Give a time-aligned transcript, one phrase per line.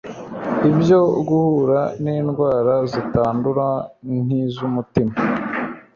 [0.69, 3.67] ibyo guhura n'indwara zitandura
[4.23, 5.13] nk'iz'umutima